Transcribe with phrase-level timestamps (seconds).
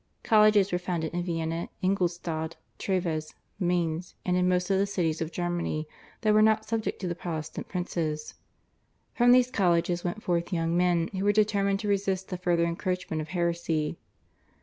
[0.23, 5.31] Colleges were founded in Vienna, Ingoldstadt, Treves, Mainz, and in most of the cities of
[5.31, 5.87] Germany
[6.21, 8.33] that were not subject to the Protestant princes.
[9.13, 13.21] From these colleges went forth young men who were determined to resist the further encroachments
[13.21, 13.99] of heresy.